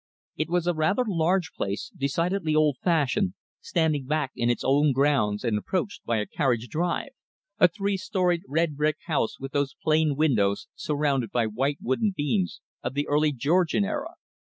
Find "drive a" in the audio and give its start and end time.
6.69-7.67